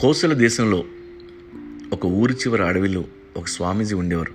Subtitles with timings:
[0.00, 0.84] కోసల దేశంలో
[1.92, 3.04] ఒక ఊరి చివరి అడవిలో
[3.36, 4.32] ఒక స్వామీజీ ఉండేవారు.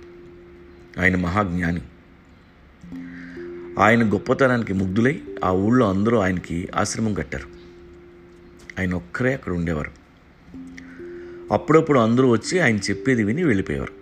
[1.00, 1.80] ఆయన మహాజ్ఞాని.
[3.78, 7.48] ఆయన గొప్పతనానికి ముగ్ధులై ఆ ఊళ్ళో అందరూ ఆయనకి ఆశ్రమం కట్టారు.
[8.78, 9.90] ఆయన ఒక్కరే అక్కడ ఉండేవారు.
[11.52, 13.92] అప్పుడప్పుడు అందరూ వచ్చి ఆయన చెప్పేది విని వెళ్ళిపోయేవారు.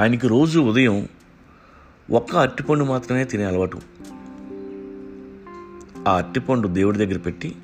[0.00, 1.08] ఆయనకి రోజు ఉదయం
[2.10, 3.80] ఒక్క అరటిపండు మాత్రమే తినే అలవాటు.
[6.08, 7.54] ఆ అరటిపండు దేవుడి దగ్గర పెట్టి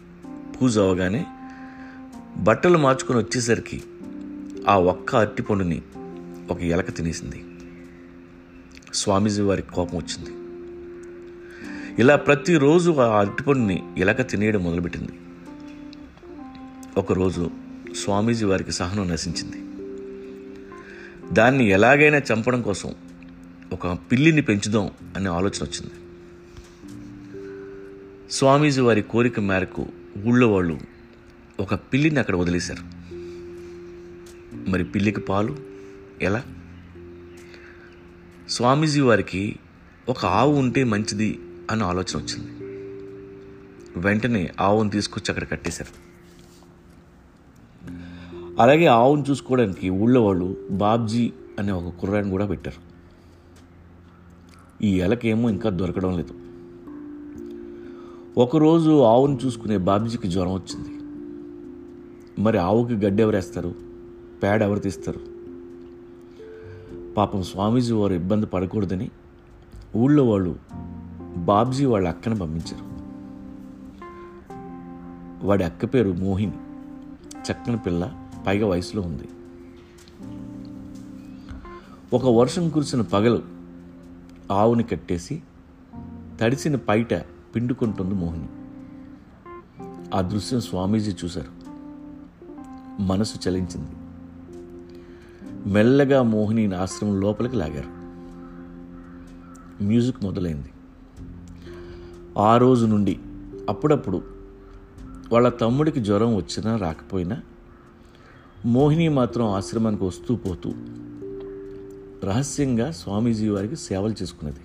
[0.62, 1.26] పూజ అవగానే
[2.36, 3.82] బట్టలు మార్చుకొని వచ్చేసరికి
[4.68, 5.82] ఆ ఒక్క అరటిపండుని
[6.50, 7.44] ఒక ఎలక తినేసింది.
[8.94, 10.30] స్వామీజీ వారికి కోపం వచ్చింది.
[12.00, 15.12] ఇలా ప్రతిరోజు ఆ అరటిపండుని ఎలక తినేయడం మొదలుపెట్టింది.
[16.96, 17.50] ఒకరోజు
[17.96, 19.56] స్వామీజీ వారికి సహనం నశించింది.
[21.34, 22.94] దాన్ని ఎలాగైనా చంపడం కోసం
[23.72, 25.92] ఒక పిల్లిని పెంచుదాం అనే ఆలోచన వచ్చింది.
[28.32, 29.86] స్వామీజీ వారి కోరిక మేరకు
[30.26, 30.93] ఊళ్ళో వాళ్ళు
[31.60, 33.04] ఒక పిల్లిని అక్కడ వదిలేశారు.
[34.70, 35.56] మరి పిల్లికి పాలు?
[36.22, 36.42] ఎలా?
[38.48, 39.56] స్వామీజీ వారికి
[40.08, 42.50] ఒక ఆవు ఉంటే మంచిది అన్న ఆలోచన వచ్చింది.
[43.96, 46.04] వెంటనే ఆవును తీసుకొచ్చి అక్కడ కట్టేశారు.
[48.62, 52.94] అలాగే ఆవును చూసుకోవడానికి ఊళ్ళో వాళ్ళు బాబ్జీ అనే ఒక కుర్రాన్ని కూడా పెట్టారు.
[54.84, 56.34] ఈ ఎలకేమో ఇంకా దొరకడం లేదు.
[58.40, 60.93] ఒకరోజు ఆవును చూసుకునే బాబ్జీకి జ్వరం వచ్చింది.
[62.38, 63.74] మరి ఆవుకి గడ్డి ఎవరేస్తారు
[64.42, 65.20] పేడ ఎవరు తీస్తారు?
[67.14, 69.10] పాపం స్వామీజీ వారు ఇబ్బంది పడకూడదని
[69.96, 70.56] ఊళ్ళో వాళ్ళు
[71.36, 72.94] బాబ్జీ వాళ్ళ అక్కను పంపించారు.
[75.46, 76.52] వాడి అక్క పేరు మోహిని.
[77.36, 78.14] చక్కని పిల్ల
[78.46, 79.28] పైగా వయసులో ఉంది.
[82.16, 83.42] ఒక వర్షం కురిసిన పగలు
[84.52, 85.42] ఆవుని కట్టేసి
[86.40, 87.14] తడిసిన పైట
[87.54, 88.48] పిండుకుంటుంది మోహిని.
[90.14, 91.63] ఆ దృశ్యం స్వామీజీ చూశారు.
[93.00, 93.90] మనసు చలించింది.
[95.68, 98.04] మెల్లగా మోహిని ఆశ్రమం లోపలికి లాగారు.
[99.84, 100.70] మ్యూజిక్ మొదలైంది.
[102.38, 103.20] ఆ రోజు నుండి
[103.68, 104.22] అప్పుడప్పుడు
[105.32, 107.40] వాళ్ళ తమ్ముడికి జ్వరం వచ్చినా రాకపోయినా
[108.66, 110.72] మోహిని మాత్రం ఆశ్రమానికి వస్తూ పోతూ
[112.24, 114.60] రహస్యంగా స్వామీజీ వారికి సేవలు చేసుకునేది.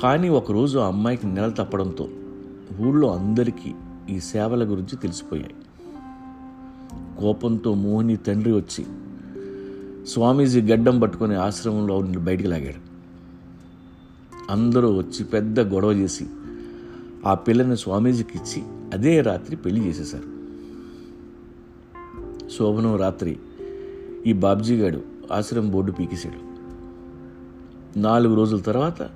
[0.00, 2.08] కానీ ఒకరోజు ఆ అమ్మాయికి నెల తప్పడంతో
[2.80, 3.74] ఊళ్ళో అందరికీ
[4.10, 5.54] ఈ సేవల గురించి తెలిసిపోయాయి.
[7.18, 8.86] కోపంతో మోహిని తండ్రి వచ్చి
[10.06, 12.94] స్వామీజీ గడ్డం పట్టుకొని ఆశ్రమంలో ఆవిడ బయటికి లాగాడు.
[14.52, 16.26] అందరూ వచ్చి పెద్ద గొడవ చేసి
[17.26, 18.62] ఆ పిల్లని స్వామీజీకి ఇచ్చి
[18.92, 20.34] అదే రాత్రి పెళ్ళి చేసేశారు.
[22.50, 23.38] శోభనం రాత్రి
[24.26, 25.00] ఈ బాబ్జీ గాడు
[25.32, 26.54] ఆశ్రమం బోర్డు పీకేశాడు.
[27.98, 29.10] నాలుగు రోజుల తర్వాత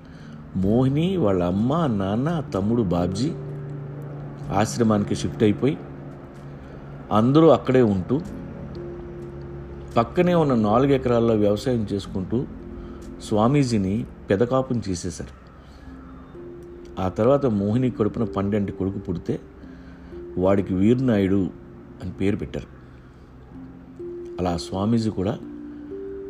[0.57, 3.33] మోహిని వాళ్ళ అమ్మ నాన్న తమ్ముడు బాబ్జీ
[4.53, 5.79] ఆశ్రమానికి షిఫ్ట్ అయిపోయి
[7.13, 8.21] అందరూ అక్కడే ఉంటూ
[9.97, 12.47] పక్కనే ఉన్న నాలుగు ఎకరాల్లో వ్యవసాయం చేసుకుంటూ
[13.23, 15.49] స్వామీజీని పెదకాపం చేసేశారు.
[17.01, 19.41] ఆ తర్వాత మోహిని కడుపున పండంటి కొడుకు పుడితే
[20.39, 21.51] వాడికి వీర్నాయుడు
[22.03, 22.67] అని పేరు పెట్టారు.
[24.41, 25.39] అలా స్వామీజీ కూడా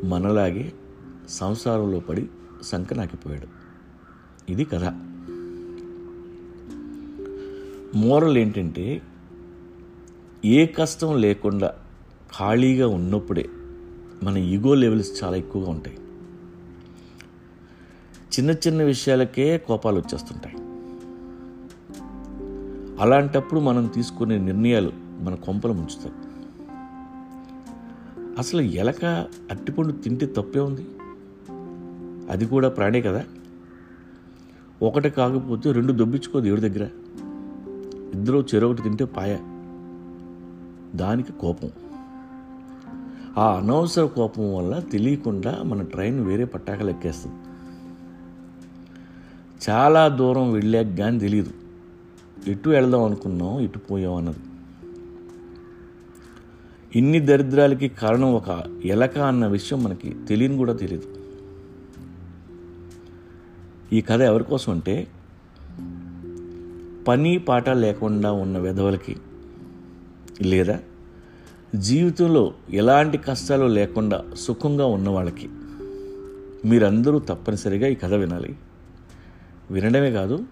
[0.05, 0.73] మనలాగే
[1.29, 2.29] సంసారంలో పడి
[2.63, 3.47] సంకనాకిపోయాడు.
[4.53, 4.85] ఇది కథ.
[7.97, 9.03] మోరల్ ఏంటంటే
[10.45, 11.75] ఏ కష్టం లేకుండా
[12.39, 13.49] ఖాళీగా ఉన్నప్పుడే
[14.23, 15.99] మన ఈగో లెవెల్స్ చాలా ఎక్కువగా ఉంటాయి.
[18.23, 20.57] చిన్న చిన్న విషయాలకే కోపాలు వచ్చేస్తుంటాయి.
[23.01, 26.15] అలాంటప్పుడు మనం తీసుకునే నిర్ణయాలు మన కొంపలు ముంచుతాయి.
[28.39, 29.05] అసలు ఎలక
[29.51, 30.87] అట్టిపండు తింటే తప్పే ఉంది?
[32.31, 33.25] అది కూడా ప్రాణే కదా?
[34.83, 36.89] ఒకటి కాకపోతే రెండు దొబ్బించుకోదు ఎవరి దగ్గర?
[38.15, 39.39] ఇద్దరు చెరొకటి తింటే పాయ.
[40.95, 41.71] దానికి కోపం.
[43.39, 47.37] ఆ అనవసర కోపం వల్ల తెలియకుండా మన ట్రైన్ వేరే పట్టాకలు ఎక్కేస్తుంది.
[49.71, 51.51] చాలా దూరం వెళ్ళాక కానీ తెలియదు
[52.47, 54.37] ఎటు వెళదాం అనుకున్నాం ఇటు పోయాం అన్నది.
[56.99, 61.05] ఇన్ని దరిద్రాలకి కారణం ఒక ఎలక అన్న విషయం మనకి తెలియని కూడా తెలియదు
[63.93, 65.07] ఈ కథ ఎవరికోసం అంటే
[67.09, 69.17] పని పాట లేకుండా ఉన్న విధవలకి.
[70.43, 70.81] లేదా?
[71.75, 75.49] జీవితంలో ఎలాంటి కష్టాలు లేకుండా సుఖంగా ఉన్న వాళ్ళకి
[76.65, 78.57] మీరందరూ తప్పనిసరిగా ఈ కథ వినాలి.
[79.71, 80.45] వినడమే కాదు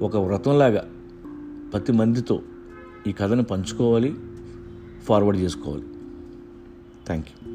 [0.00, 0.90] ఒక వ్రతంలాగా
[1.74, 2.42] పది మందితో
[3.06, 4.14] ఈ కథను పంచుకోవాలి
[5.04, 5.84] ఫార్వర్డ్ చేసుకోవాలి.
[7.06, 7.51] Thank you